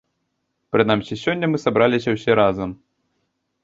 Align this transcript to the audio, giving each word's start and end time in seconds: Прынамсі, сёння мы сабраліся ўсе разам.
Прынамсі, 0.75 1.19
сёння 1.25 1.45
мы 1.53 1.57
сабраліся 1.67 2.09
ўсе 2.19 2.31
разам. 2.45 2.69